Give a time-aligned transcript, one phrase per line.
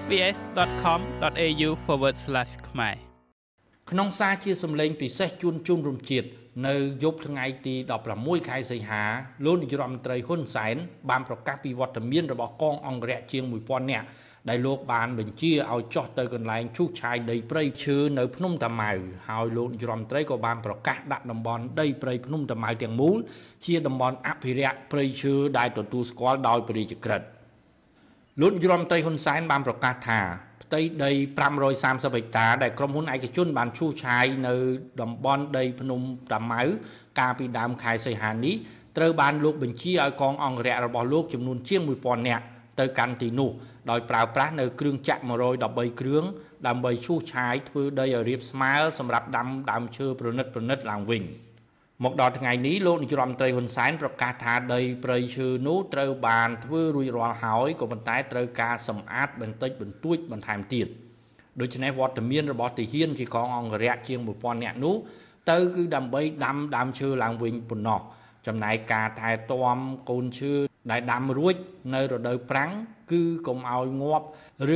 [0.00, 1.70] sbs.com.au/
[2.68, 2.96] ខ្មែរ
[3.90, 6.28] ក្នុងសារជាសម្លេងពិសេសជូនជូនរំជាតិ
[6.68, 7.74] នៅយប់ថ្ងៃទី
[8.12, 9.02] 16ខែសីហា
[9.44, 10.76] លោកនាយរដ្ឋមន្ត្រីហ៊ុនសែន
[11.10, 14.06] បានប្រកាសពីវត្តមានរបស់កងអង្គរៈជាង1000នាក់
[14.48, 18.92] ដែលលោកបានបញ្ជាឲ្យចោះទៅកន្លែងឈូសឆាយដីព្រៃឈើនៅភ្នំតាម៉ៅ
[19.28, 23.16] ហើយលោកនាយរដ្ឋមន្ត្រីក៏បានប្រកាសដាក់តំបន់ដីព្រៃភ្នំតាម៉ៅទាំងមូល
[23.66, 27.41] ជាតំបន់អភិរក្សព្រៃឈើដែលទទួលស្គាល់ដោយព្រះរាជក្រឹត្យ
[28.40, 30.20] លោកនាយរដ្ឋមន្ត្រីហ៊ុនសែនបានប្រកាសថា
[30.62, 31.10] ផ្ទៃដី
[31.58, 34.54] 530ហិកតាដែលក្រុមហ៊ុនឯកជនបានឈូសឆាយនៅ
[35.00, 36.00] តំបន់ដីភ្នំ
[36.32, 36.62] តាម៉ៅ
[37.18, 38.54] កាលពីដើមខែសីហានេះ
[38.96, 42.44] ត្រូវបានលោកបញ្ជាឲ្យកងអង្គរៈរបស់លោកចំនួនជាង1000នាក់
[42.80, 43.50] ទៅកាន់ទីនោះ
[43.90, 45.22] ដោយប្រើប្រាស់នៅគ្រឿងចាក់
[45.60, 46.24] 113គ្រឿង
[46.66, 51.22] ដើម្បីឈូសឆាយធ្វើដីឲ្យរាបស្មើសម្រាប់ដាំដើមឈើប្រណិតប្រណិតឡើងវិញ
[52.04, 60.86] មកដល់ថ្ងៃនេះលោកនាយរដ្ឋមន្ត្រីហ៊ុនសែនប្រកាសថាដីព្រៃឈើនោះត្រូវបានធ្វើរួចរាល់ហើយក៏ប៉ុន្តែត្រូវការសម្អាតបន្តិចបន្តួចបន្ថែមទៀត
[61.60, 64.94] ដូច្នេះវត្តមានរបស់ទាហានជាកងអង្គរៈជាង1000នាក់នោះ
[65.50, 68.00] ទៅគឺដើម្បីដាំដើមឈើឡើងវិញប៉ុណ្ណោះ
[68.46, 69.78] ចំណែកការថែទាំ
[70.10, 70.52] កូនឈើ
[70.90, 71.54] ដែលដាំរួច
[71.94, 72.70] នៅរដូវប្រាំង
[73.12, 74.26] គឺកុំឲ្យងាប់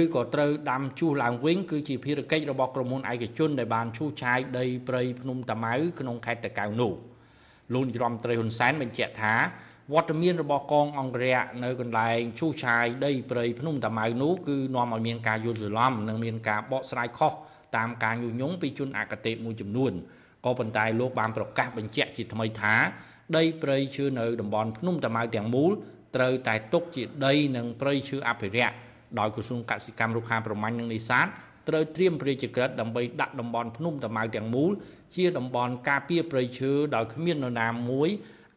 [0.00, 6.92] ឬក៏ត្រូវដាំជួសឡើងវិញគឺជាភារកិច្ចរបស់ក្រុមហ៊ុនឯកជនដែលបានឈូសឆាយដីព្រៃភ្នំតាម៉ៅក្នុងខេត្តតាកែវនោះ
[7.72, 9.34] លោកនាយរដ្ឋមន្ត្រីហ៊ុនសែនបញ្ជាក់ថា
[9.94, 17.32] វត្តមានរបស់កងអង្គរៈនៅកន្លែងឈូសឆាយដីព្រៃភ្នំតាម៉ៅនោះគឺនាំឲ្យមានការយល់ច្រឡំនិងមានការបកស្រាយខុស
[17.76, 19.92] តាមការញុះញង់ពីជនអកតេមួយចំនួន
[20.44, 22.74] ក៏ប៉ុន្តែលោកបានប្រកាសបញ្ជាក់ជាថ្មីថា
[23.36, 25.70] ដីព្រៃឈើនៅតំបន់ភ្នំតាម៉ៅទាំងមូល
[26.16, 28.74] ត្រូវតែទុកជាដីនិងព្រៃឈើអភិរក្ស
[29.18, 31.26] ដោយក្រសួងកសិកម្មរុក្ខាប្រមាញ់និងនេសាទ
[31.67, 34.71] ត្រូវត្រៀមព្រះរាជក្រឹត្យដើម្បីដាក់តំបន់ភ្នំតាម៉ៅទាំងមូល
[35.15, 38.09] ជាតំបន់ការពារព្រៃឈើដោយគ្មាននរណាមួយ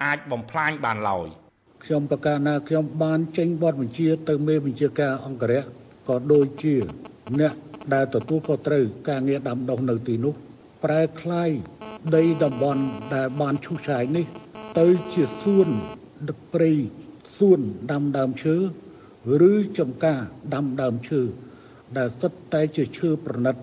[0.05, 1.27] អាចបំផ្លាញបានឡើយ
[1.85, 5.63] ខ្ញុំប្រកាសណាខ្ញុំបានចេញបទបញ្ជាទៅមេបញ្ជាការអង្គរៈ
[6.09, 6.75] ក៏ដូចជា
[7.41, 7.55] អ្នក
[7.95, 10.35] ដែលទទួលខុសត្រូវការងារដាំដុះនៅទីនោះ
[10.85, 11.51] ប្រែคลาย
[12.17, 12.83] ដីតំបន់
[13.15, 14.27] ដែលបានឈូសឆាយនេះ
[14.81, 15.69] ទៅជាសួន
[16.29, 16.73] ដឹកព្រៃ
[17.37, 17.61] សួន
[17.93, 18.57] ដាំដើមឈើ
[19.51, 20.21] ឬចំការ
[20.55, 21.21] ដាំដើមឈើ
[21.98, 23.56] ដែលសុទ្ធតែជាឈើប្រណិត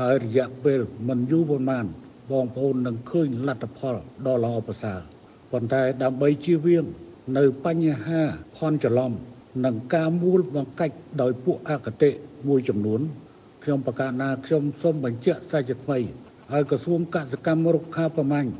[0.00, 1.86] ហើយរយៈពេលមិនយូរប៉ុន្មាន
[2.30, 5.00] បងប្អូននឹងឃើញលទ្ធផលដ៏ល្អប្រសើរ
[5.52, 6.84] ប៉ុន្តែដើម្បីជៀសវាង
[7.38, 8.22] នៅបញ្ហា
[8.58, 9.12] ខន់ច្រឡំ
[9.64, 12.10] និងការមូលបង្កាច់ដោយពួកអកតេ
[12.48, 13.00] មួយចំនួន
[13.62, 15.98] ខ្ញុំប្រកាសណាខ្ញុំសូមបញ្ជាក់សាច់ថ្មី
[16.52, 18.50] ហើយក្រសួងកសិកម្មរុក្ខាប្រមាញ់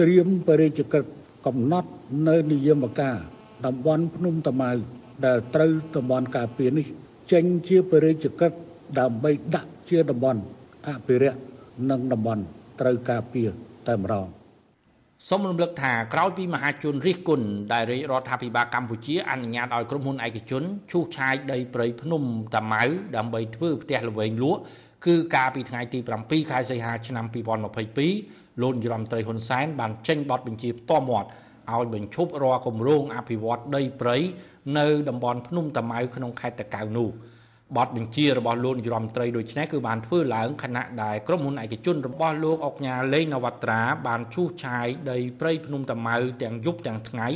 [0.00, 1.04] ត្រៀមបរិយាកាស
[1.46, 1.90] កំណត់
[2.28, 3.16] នៅនិយមការ
[3.66, 4.72] តំបន់ភ្នំតាម៉ៅ
[5.24, 6.86] ដែលត្រូវតំបន់ការពារនេះ
[7.32, 8.52] ចេញជាបរិយាកាស
[9.00, 10.40] ដើម្បីដាក់ជាតំបន់
[10.86, 11.40] អភិរក្ស
[11.90, 12.42] និងតំបន់
[12.80, 13.48] ត្រូវការពារ
[13.88, 14.26] តែម្ដង
[15.28, 22.22] សូមរំលឹកថាក្រោយពីមហាជនរិះគន់ដែលរាជរដ្ឋាភិបាលកម្ពុជាអនុញ្ញាតឲ្យក្រុមហ៊ុនឯកជនឈូសឆាយដីព្រៃភ្នំ
[22.54, 22.84] តាម៉ៅ
[23.16, 24.60] ដើម្បីធ្វើផ្ទះល្វែងលក់
[25.06, 27.24] គឺកាលពីថ្ងៃទី7ខែសីហាឆ្នាំ
[27.94, 31.28] 2022លោកនាយរដ្ឋមន្ត្រីហ៊ុនសែនបានចេញបទបញ្ជាផ្ទាល់មាត់
[31.74, 34.16] ឲ្យបញ្ឈប់រាល់គម្រោងអភិវឌ្ឍដីព្រៃ
[34.78, 37.08] នៅតំបន់ភ្នំតាម៉ៅក្នុងខេត្តតាកែវនោះ
[37.76, 47.28] បទបញ្ជារបស់លោកនាយរដ្ឋមន្ត្រីដូចនេះគឺបានធ្វើឡើងខណៈដែលក្រុមហ៊ុនឯកជនរបស់លោកអុកញ៉ាលេងនវត្រាបានឈូសឆាយដីព្រៃភ្នំតាម៉ៅទាំងយប់ទាំងថ្ងៃ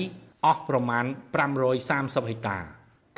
[0.47, 1.05] អស់ប្រមាណ
[1.67, 2.59] 530ហិកតា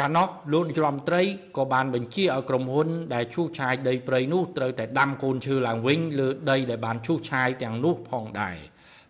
[0.01, 1.23] កាលនោះលោកនាយរដ្ឋមន្ត្រី
[1.57, 8.57] ក៏បានបញ្ជាឲ្យក្រុមហ៊ុនដែលឈូសឆាយដីព្រៃនោះត្រូវតែដាំកូនឈើឡើងវិញលើដីដែលបានឈូសឆាយទាំងនោះផងដែរ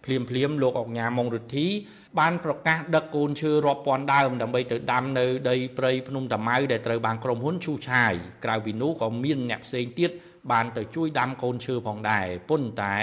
[0.05, 1.67] ភ្លាមភ្លាមលោកអុកញ៉ាម៉ុងរិទ្ធី
[2.19, 8.13] បានប្រកាសដឹកកូនឈើរាប់ពាន់ដើមដើម្បីទៅដាំនៅដីព្រៃភ្នំតាម៉ៅដែលត្រូវបានក្រុមហ៊ុនឈូសឆាយ
[8.45, 10.11] ក្រៅពីនោះក៏មានអ្នកផ្សេងទៀត
[10.53, 12.99] បានទៅជួយដាំកូនឈើផងដែរប៉ុន្តែ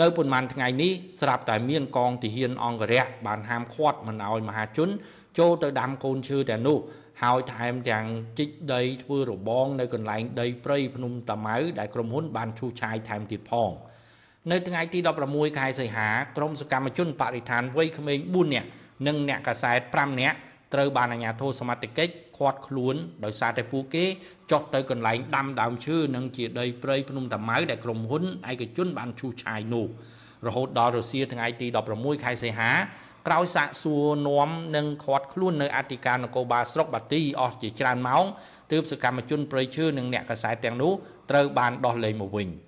[0.00, 4.88] នៅប៉ុន្មានថ្ងៃនេះស្រាប់តែមានកងទាហានអង្គរៈបានហាមឃាត់មិនឲ្យមហាជន
[5.38, 6.78] ចូលទៅដាំកូនឈើទាំងនោះ
[7.22, 8.06] ហើយថែមទាំង
[8.38, 13.72] ជីកដីធ្វើរបងនៅកន្លែងដីព្រៃភ្នំតាម៉ៅដែលក្រុមហ៊ុនបានឈូសឆាយថែមទៀតផង។
[14.52, 18.68] នៅថ្ងៃទី16ខែសីហាក្រមសកម្មជនបរិស្ថានវ័យក្មេង4នាក់
[19.06, 20.36] និងអ្នកកសែត5នាក់
[20.74, 22.94] ត្រូវបានអាជ្ញាធរសមត្ថកិច្ចឃាត់ខ្លួន
[23.24, 24.04] ដោយសារតែពួកគេ
[24.50, 29.86] ចុះទៅកន្លែងដាំដើមឈើនិងជាដីព្រៃភ្នំតាម៉ៅដែលក្រុមហ៊ុនឯកជនបានឈូសឆាយនោះ
[30.46, 32.70] រហូតដល់រសៀលថ្ងៃទី16ខែសីហា
[33.26, 38.24] ក្រោយសាកសួរនាំនិងខាត់ខ្លួននៅអធិការនគរបាលស្រុកបាទីអស់ជាច្រើនម៉ោង
[38.72, 40.92] ទើបសកម្មជនប្រៃឈើនិងអ្នកកសែតទាំងនោះ
[41.30, 42.67] ត្រូវបានដោះលែងមកវិញ